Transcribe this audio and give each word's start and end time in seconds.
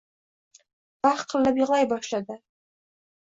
va 1.07 1.11
hiqillab 1.19 1.61
yig'lay 1.61 1.87
boshladi. 1.93 2.39